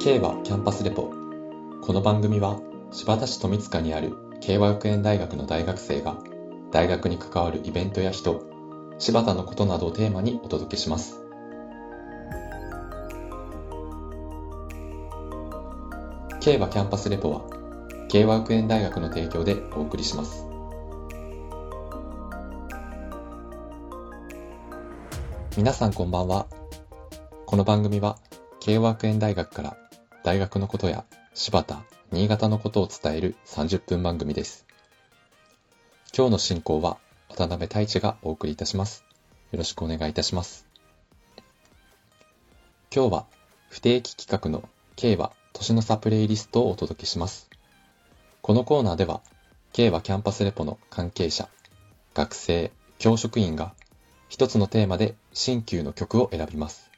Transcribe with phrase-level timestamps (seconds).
[0.00, 1.12] K はキャンパスレポ。
[1.82, 2.60] この番組は
[2.92, 6.16] 新発田市富塚にある慶和学園大学の大学生が
[6.70, 8.40] 大学に関わるイベントや人
[9.00, 11.20] 柴田のことなどをテーマにお届けします。
[16.38, 17.40] 慶和キャンパスレポは
[18.08, 20.46] 慶和学園大学の提供でお送りします。
[25.56, 26.46] 皆さんこんばんは。
[27.46, 28.16] この番組は
[28.60, 29.76] 慶和学園大学から
[30.28, 31.82] 大学のことや柴田、
[32.12, 34.66] 新潟のことを伝える30分番組です。
[36.14, 36.98] 今日の進行は
[37.30, 39.06] 渡辺太一がお送りいたします。
[39.52, 40.66] よろしくお願いいたします。
[42.94, 43.26] 今日は
[43.70, 47.48] 不定期企画の慶和年の差プレイリストをお届けします。
[48.42, 49.22] このコーナーでは
[49.72, 51.48] 慶和キャンパスレポの関係者、
[52.12, 53.72] 学生、教職員が
[54.28, 56.90] 一つのテーマで新旧の曲を選びます。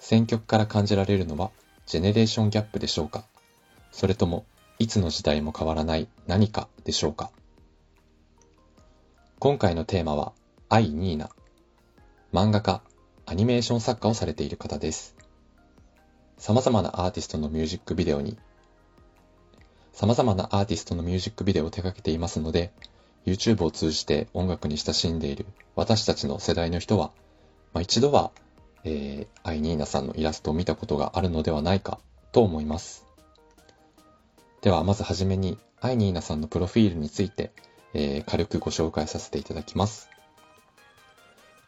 [0.00, 1.52] 選曲から感じられるのは
[1.86, 3.24] ジェネレーションギャップでしょうか？
[3.92, 4.46] それとも
[4.78, 7.30] いつの時代も変わらない何かでしょうか？
[9.38, 10.32] 今回のテーマは
[10.68, 11.30] 愛ニーナ。
[12.32, 12.82] 漫画家
[13.26, 15.14] アニメーション作家をされている方です。
[16.38, 18.36] 様々なアーティストのミュージックビデオに
[19.92, 22.72] 様々なアーティストのミュージックビデオを手掛けていますので
[23.24, 27.12] YouTube を通じて音楽に親しんでいる私たちの世代の人は、
[27.72, 28.32] まあ、一度は
[28.84, 31.98] えー、アイニーナさんのイラストを見たことがあるのではないか
[32.32, 33.04] と思います。
[34.60, 37.52] では、まずはじめに、アイニーナさんのプロフィールについて、
[37.92, 40.08] えー、軽くご紹介させていただきます。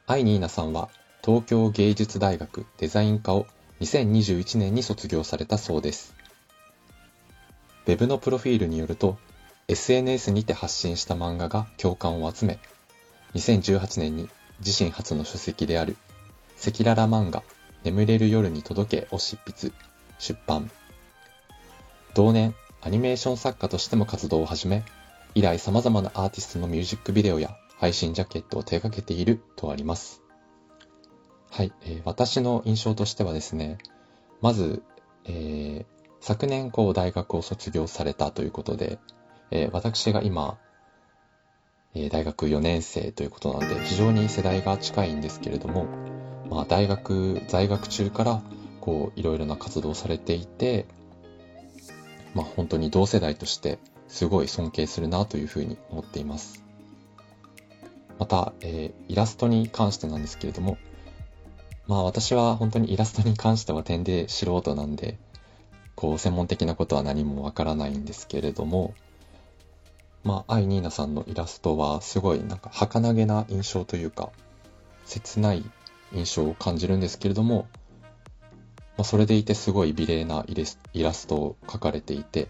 [0.07, 0.89] アイニーナさんは、
[1.25, 3.47] 東京芸術大学デザイン科を
[3.81, 6.15] 2021年に卒業されたそうです。
[7.87, 9.19] ウェブのプロフィールによると、
[9.69, 12.59] SNS にて発信した漫画が共感を集め、
[13.35, 14.29] 2018年に
[14.65, 15.97] 自身初の書籍である
[16.59, 17.43] 赤裸々漫画、
[17.85, 19.73] 眠れる夜に届けを執筆、
[20.19, 20.71] 出版。
[22.15, 24.85] 同年、アニメーション作家としても活動を始め、
[25.35, 30.23] 以来様々なアーティストのミュージックビデオや配信ジャケットを手掛けているとあります。
[31.51, 33.79] はい、えー、私の印象としてはですね、
[34.41, 34.83] まず、
[35.25, 35.87] えー、
[36.21, 38.99] 昨年こう大学を卒業されたということで、
[39.51, 40.59] えー、私が今、
[41.95, 45.87] え大学4年生ということなので、非常に世代が近いんですけれども、
[46.51, 48.43] まあ、大学在学中から
[48.81, 50.87] こういろいろな活動をされていて、
[52.35, 56.63] まあ、本当に同世代としてすごい尊敬するなというふうに思っています。
[58.19, 60.79] また、えー、イラストに関してなんですけれども、
[61.87, 65.19] まあ私は本当にイラストに関しては点で素人なんで、
[65.95, 68.95] こう専門的なことは何もわからないんですけれども、
[70.25, 74.31] まあ、アイニーナさんのイラストはすごいなんか儚げな印象というか、
[75.05, 75.65] 切ない
[76.13, 77.69] 印象を感じるんですけれども、
[78.97, 82.49] まあ、それでいてすごい美麗なイラストを描かれていて、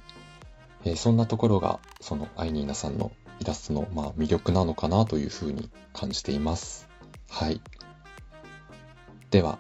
[0.85, 6.89] えー、そんなところがそのアイニーナさんのイラストのまあ魅力なのかなというふうに感じています。
[7.29, 7.61] はい。
[9.31, 9.59] では、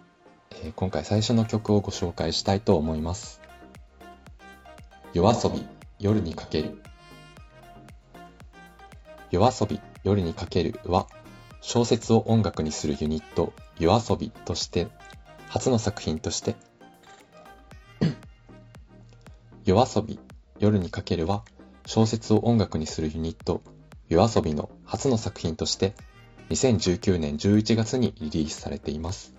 [0.53, 3.41] えー、今回最初の曲をご紹介したいと思います。
[5.13, 5.67] 夜遊び、
[5.99, 6.81] 夜にかける。
[9.31, 11.09] 夜遊び、夜にかけるは、
[11.61, 14.89] 小説を音楽にするユニット、夜遊びとして、
[15.49, 16.57] 初の作品として、
[19.65, 20.19] 夜遊び、
[20.59, 21.45] 夜にかけるは、
[21.87, 23.63] 小説を音楽にするユニット、
[24.09, 25.95] 夜遊びの初の作品として、
[26.51, 29.35] 2019年11月にリリースされています。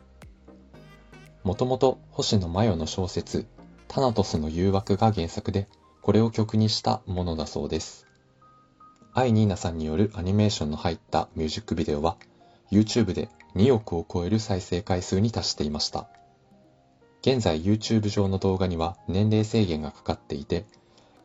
[1.43, 3.47] もともと星野真世の小説、
[3.87, 5.67] タナトスの誘惑が原作で、
[6.01, 8.05] これを曲にしたものだそうです。
[9.17, 12.17] アイニーナさんによるアニメーションの入ったミュージックビデオは
[12.71, 16.07] YouTube で2億を超える再生回数に達していました。
[17.21, 20.67] 現在 YouTube 上の動画には年齢制限がかかっていて、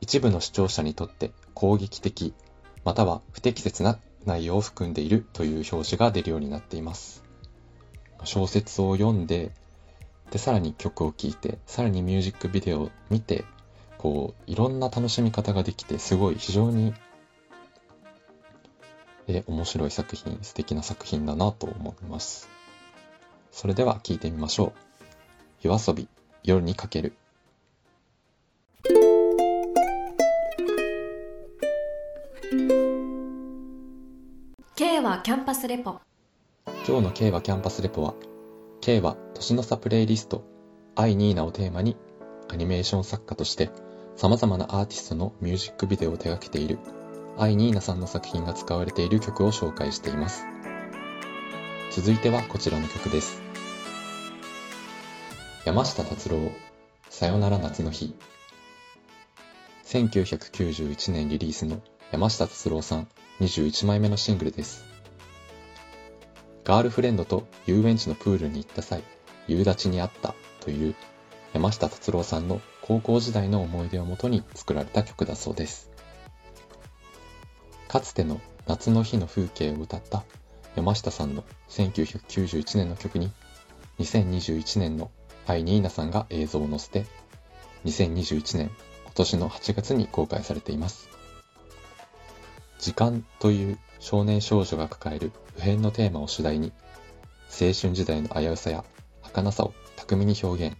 [0.00, 2.32] 一部の視聴者にとって攻撃的、
[2.82, 7.22] または不適切な内容を含んでいるという表示が出るようになっています。
[8.25, 9.52] 小説を読んで、
[10.31, 13.44] で、さらに曲を聴いて、さらにミュージックビデオを見て、
[13.99, 16.94] こう、いろんな楽しみ方ができて、すごい非常に
[19.28, 22.48] え面白い作品、素敵な作品だなと思います。
[23.50, 24.72] それでは聞いてみましょう。
[25.62, 26.08] 夜遊び、
[26.42, 27.12] 夜にかける。
[34.74, 36.00] K はキャンパスレポ。
[36.86, 38.14] 今日の K はキャンパスレポは、
[38.80, 40.44] K は年の差プレイリスト、
[40.96, 41.96] 愛ニーナをテーマに、
[42.48, 43.70] アニメーション作家として
[44.16, 46.78] 様々なアーティストのミュージックビデオを手掛けている
[47.38, 50.46] アイニーナさんの作品が使われている曲を紹介しています。
[51.90, 53.43] 続いてはこちらの曲です。
[55.64, 56.38] 山下達郎、
[57.08, 58.14] さよなら夏の日。
[59.84, 61.81] 1991年リリースの
[62.11, 63.08] 山下達郎さん
[63.40, 64.85] 21枚目のシングルです。
[66.64, 69.02] ガールフレンドと遊園地のプールに行った際、
[69.49, 70.94] 夕立ちにあったという
[71.55, 75.91] 山下達郎さんの高校時代の思い出をもとに作られた曲だそうです。
[77.92, 80.24] かつての夏の日の風景を歌った
[80.76, 83.30] 山下さんの1991年の曲に
[83.98, 85.10] 2021年の
[85.46, 87.04] アイニーナさんが映像を載せて
[87.84, 88.70] 2021年
[89.04, 91.10] 今年の8月に公開されています。
[92.78, 96.72] 時間という少年少女が抱える普遍のテーマを主題に
[97.50, 98.86] 青春時代の危うさや
[99.20, 100.76] 儚さを巧みに表現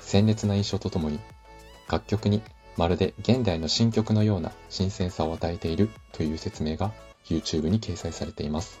[0.00, 1.20] 鮮烈な印象とともに
[1.90, 2.40] 楽曲に
[2.76, 6.92] まるで現代の新曲のような新鮮さを与えているという説明が
[7.24, 8.80] YouTube に掲載されています。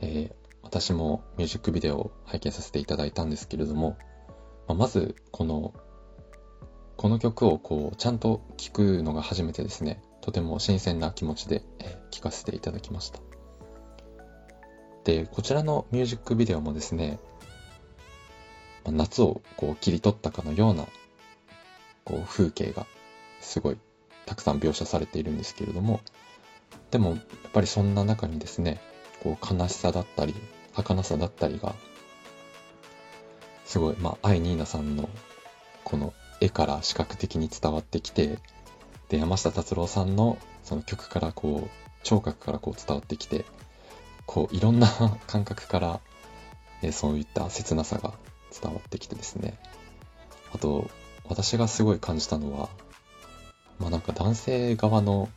[0.00, 3.96] えー私もミュージックビデオを拝見させていただいたんですけれども、
[4.66, 5.72] まあまずこの、
[6.96, 13.20] この曲をこう、ちゃんと聴くのが初めてですね、とても新鮮な気持ちでえー聴かせていただきました。
[15.04, 17.20] で、こちらのミュージックビデオもですね、
[18.84, 20.88] 夏をこう切り取ったかのような
[22.06, 22.86] こう風景が
[23.40, 23.76] すごい
[24.24, 26.00] たくさん描写されているんですけれども、
[26.90, 27.20] でもやっ
[27.52, 28.80] ぱりそんな中にですね、
[29.22, 30.34] こう悲しさだったり、
[30.72, 31.74] 儚さだったりが、
[33.64, 35.08] すごい、まあ、アイニーナさんの
[35.84, 38.38] この絵から視覚的に伝わってきて、
[39.08, 41.70] で、山下達郎さんのその曲からこう、
[42.04, 43.44] 聴覚からこう伝わってきて、
[44.26, 44.88] こう、いろんな
[45.26, 46.00] 感覚から、
[46.82, 48.12] えそういった切なさが
[48.60, 49.58] 伝わってきてですね。
[50.52, 50.88] あと、
[51.28, 52.68] 私がすごい感じたのは、
[53.78, 55.28] まあなんか男性側の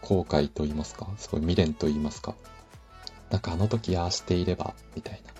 [0.00, 2.34] 後悔と言いますか、すごい未練と言いますか、
[3.30, 5.30] なんかあの時ああしていれば、みたいな。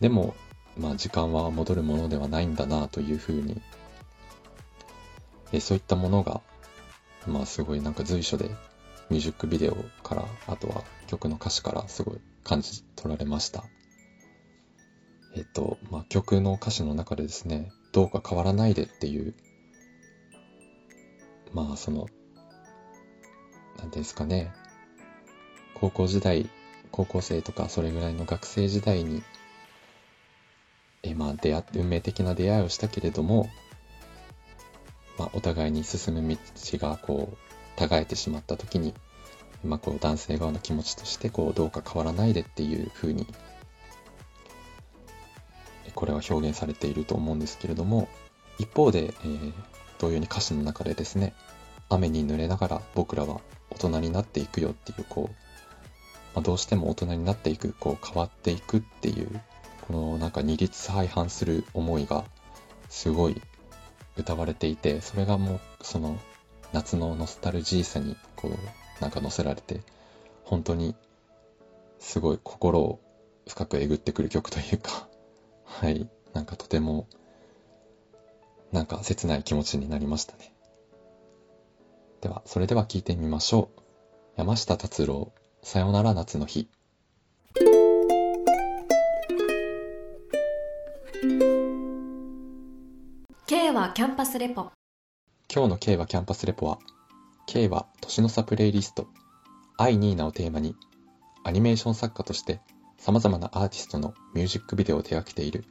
[0.00, 0.34] でも、
[0.78, 3.60] まあ時間は戻るものではないんだなというふうに、
[5.52, 6.40] えそういったものが、
[7.26, 8.48] まあすごいなんか随所で
[9.10, 13.64] ミュージックビデオから、あとは曲の歌詞からすごい感じ取られました。
[15.36, 19.34] えっと、まあ曲の歌詞の中でですね、どうか変わらないでっていう、
[21.52, 22.08] まあその、
[23.78, 24.52] なんですかね、
[25.74, 26.50] 高校時代、
[26.90, 29.22] 高校生とかそれぐらいの学生時代に、
[31.04, 33.48] えまあ出会、運命的な出会いをしたけれども、
[35.16, 36.36] まあお互いに進む道
[36.78, 37.36] がこう、
[37.76, 38.92] 互えてしまった時に、
[39.62, 43.28] まあこう男性側の気持ちとしてこう、どうか変わらないでっていう風に、
[45.94, 48.08] これは表現されていると思うんですけれども、
[48.58, 49.52] 一方で、えー
[49.98, 51.32] 同様に歌詞の中でですね、
[51.88, 55.34] 雨に濡れながら僕らは大人になっていくよっていう、こう、
[56.34, 59.40] まあ、どうしても大人になっていく、こう変わっていくっていう、
[59.86, 62.24] このなんか二律相反する思いが
[62.88, 63.40] すごい
[64.16, 66.18] 歌われていて、それがもうその
[66.72, 69.80] 夏のノスタルジーさにこうなんか乗せられて、
[70.44, 70.94] 本当に
[71.98, 73.00] すごい心を
[73.48, 75.08] 深くえぐってくる曲というか、
[75.64, 77.08] はい、なんかとても
[78.74, 80.52] なんか切ない気持ちになりましたね。
[82.20, 83.80] では、それでは聞いてみましょう。
[84.36, 85.32] 山下達郎、
[85.62, 86.68] さよなら夏の日。
[93.46, 94.72] K はキャンパスレポ
[95.54, 96.80] 今日の K はキャンパスレポは、
[97.46, 99.06] K は年の差プレイリスト、
[99.76, 100.74] 愛ニーナをテーマに、
[101.44, 102.60] アニメーション作家として
[103.04, 105.66] 様々なアーティストのミュージックビデオを手掛けている、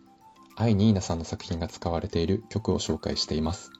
[0.55, 3.71] 愛ニーナさんの作品が使われている曲を紹介しています。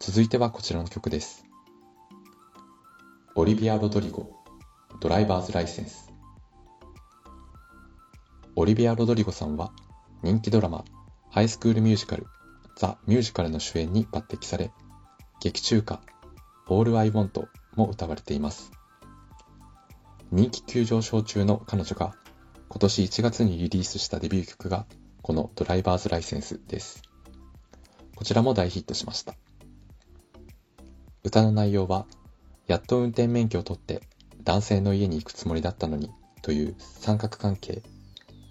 [0.00, 1.44] 続いてはこちらの曲です。
[3.36, 4.32] オリビア・ロドリゴ、
[5.00, 6.12] ドライバーズ・ライセンス。
[8.56, 9.70] オリビア・ロドリゴさんは
[10.24, 10.84] 人気ドラマ、
[11.30, 12.26] ハイスクールミュージカル、
[12.76, 14.72] ザ・ミュージカルの主演に抜擢され、
[15.40, 16.00] 劇中歌、
[16.68, 18.72] All I Want も歌われています。
[20.32, 22.14] 人気急上昇中の彼女が
[22.70, 24.86] 今年1月にリリースしたデビュー曲が
[25.20, 27.02] このドライバーズライセンスです。
[28.16, 29.34] こちらも大ヒットしました。
[31.22, 32.06] 歌の内容は、
[32.66, 34.00] やっと運転免許を取って
[34.42, 36.10] 男性の家に行くつもりだったのに
[36.40, 37.82] という三角関係、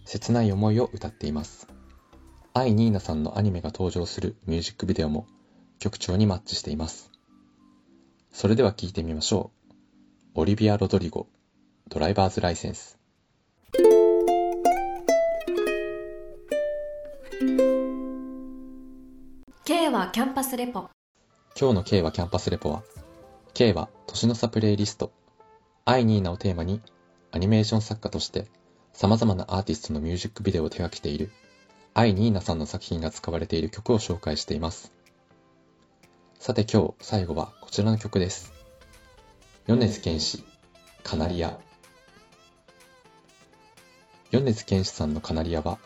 [0.06, 1.68] 切ない思いを歌っています。
[2.54, 5.26] アイニーナさんのアニメが登場するミュージックビデオも
[5.80, 7.10] 曲調にマッチしています。
[8.32, 9.50] それでは聴いてみましょ
[10.36, 10.42] う。
[10.42, 11.28] オリビア・ロドリゴ、
[11.94, 12.98] ドライバーズ・ライセンス。
[19.66, 20.90] K はキャンパスレポ
[21.60, 22.84] 今日の K はキャンパスレポは、
[23.54, 25.12] K は年の差プレイリスト、
[25.84, 26.82] アイニーナをテーマに、
[27.32, 28.48] アニメーション作家として、
[28.94, 31.30] 様々なアーティストのミュージックビデオを手掛けている、
[31.94, 34.94] アイニーナさんの作品が使われている曲を紹介しています。
[36.40, 38.54] さて今日最後はこちらの曲です。
[39.68, 40.46] 米津玄師、
[41.04, 41.60] カナリア。
[44.32, 45.78] 米津玄師さんのカナリアは、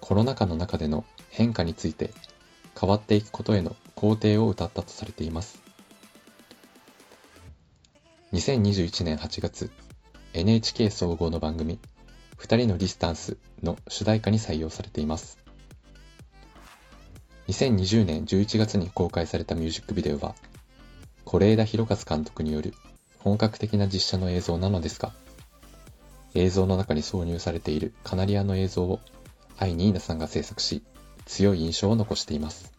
[0.00, 2.12] コロナ禍の中での変化について
[2.78, 5.62] 変わっていくことへの肯定を歌ったとされています。
[8.32, 9.70] 2021年8月、
[10.32, 11.78] NHK 総合の番組、
[12.36, 15.38] 二人のディスタンスの主題歌に採用されています。
[17.46, 20.34] 2020年11月に公開されたミュージックビデオは、
[21.24, 22.74] 是枝裕和監督による
[23.20, 25.12] 本格的な実写の映像なのですが、
[26.36, 29.00] 映像の中に挿入されているカナリアの映像を
[29.56, 30.82] アイニーナさんが制作し、
[31.24, 32.74] 強い印象を残しています。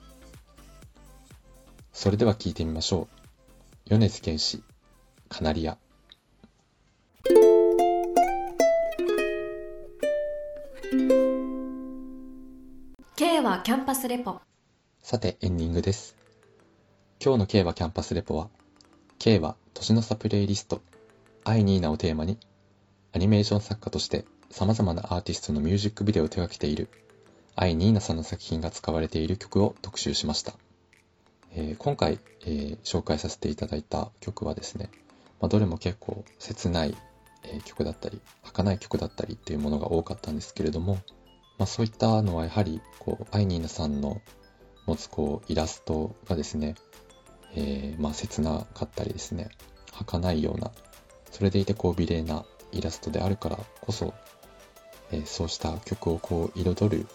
[1.92, 3.08] それでは聞いてみましょ
[3.88, 3.90] う。
[3.90, 4.62] 米津玄師、
[5.28, 5.80] カナリア。
[13.16, 14.40] K はキャンパスレポ
[15.02, 16.16] さて、エンディングです。
[17.20, 18.50] 今日の K はキャンパスレポは、
[19.18, 20.84] K は年の差プレイリスト、
[21.44, 22.38] アイニーナをテーマに、
[23.14, 26.90] アニメーション作家として様々なアーティストのミュージックビデオを手掛けている、
[27.56, 30.54] アイニーナさんの作品が使われている曲を特集しました。
[31.54, 34.90] えー今回、えー紹介させていただいた曲はですね、
[35.40, 36.96] まあ、どれも結構切ない、
[37.44, 40.96] えー曲だったり、儚い曲だったりっていうものが多かったんですけれども、
[41.58, 44.22] まあ、そういったのはやはり、こう、アイニーナさんの
[44.86, 46.76] 持つこうイラストがですね、
[47.56, 49.50] えーまあ切なかったりですね、
[49.94, 50.72] 儚いような、
[51.32, 54.14] それでいてこう美麗なイラストであるからこそ、
[55.12, 57.08] えーそうした曲をこう彩る、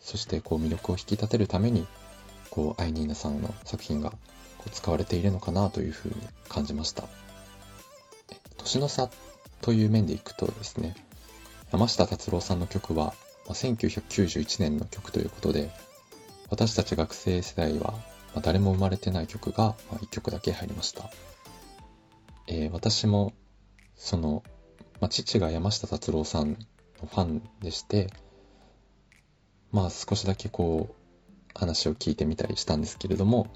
[0.00, 1.86] そしてこう魅力を引き立てるために、
[2.50, 6.14] こうアイニーナさんの作品がこう使われているのかなというふうに
[6.48, 7.04] 感じました。
[8.58, 9.10] 年の差
[9.60, 10.94] という面でいくとですね、
[11.72, 13.14] 山下達郎さんの曲は、
[13.46, 15.70] まあ1991年の曲ということで、
[16.50, 18.00] 私たち学生世代は、ま
[18.36, 21.10] あ誰も生まれてない曲が、ま1曲だけ入りました。
[22.46, 23.32] えー私も、
[23.96, 24.42] その、
[25.00, 26.52] まあ、父が山下達郎さん
[27.00, 28.08] のファンでして、
[29.72, 30.94] まあ少しだけこう、
[31.54, 33.46] 話を聞いてみたりしたんですけれども、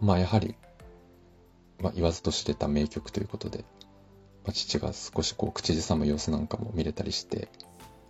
[0.00, 0.54] まあやはり、
[1.80, 3.64] まあ言わずと知れた名曲ということで、
[4.44, 7.48] まあ、父が少しこう口ずさむ様子なんかも見れたりして、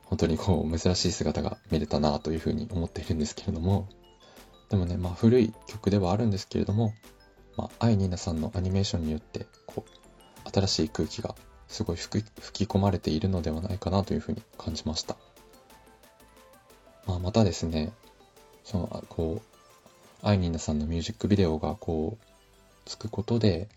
[0.04, 3.88] 本当にこう珍しい姿が見れたなというふうに思っているんですけれども、
[4.70, 6.92] でもね、まあ古い曲ではあるんですけれども、
[7.56, 10.03] まあ、アイニーナさんのアニメーションによって、こう、
[10.52, 11.34] 新しい空気が
[11.68, 15.16] すごい吹き込まれているのではないかなというふうに感じました。
[17.06, 17.92] まあ、またですね、
[18.64, 22.24] その、こう、アイニーナさんのミュージックビデオがこう、
[22.86, 23.68] つくことで、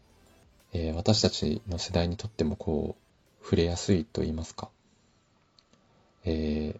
[0.74, 4.70] えー私たちの世代にとってもこう、触れやすいと言いますか、
[6.26, 6.80] えー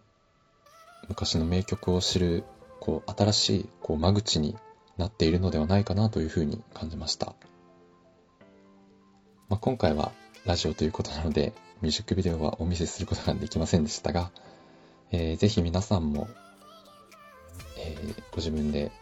[1.08, 2.44] 昔の名曲を知る、
[2.80, 4.56] こう、新しい、こう、間口に
[4.98, 7.34] なっているのではないかなというふうに感じました。
[9.48, 10.12] まあ、今回は
[10.44, 14.30] ラジオということなので、ミュージックビデオはお見せすることができませんでしたが、
[15.10, 16.28] えーぜひ皆さんも、
[17.78, 18.92] えーご自分で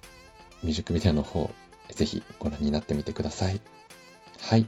[0.63, 1.51] ミュージックビデオの方、
[1.91, 3.61] ぜひご覧になってみてください。
[4.41, 4.67] はい。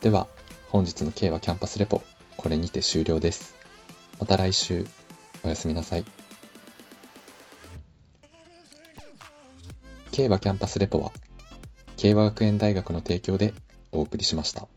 [0.00, 0.28] では、
[0.70, 2.02] 本日の K はキャンパスレポ、
[2.38, 3.54] これにて終了です。
[4.18, 4.86] また来週、
[5.44, 6.04] おやすみなさい。
[10.10, 11.12] K はキャンパスレポは、
[11.98, 13.52] 慶和学園大学の提供で
[13.92, 14.68] お送りしました。